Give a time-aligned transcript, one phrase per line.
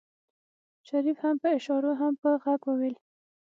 [0.87, 2.95] شريف هم په اشارو هم په غږ وويل.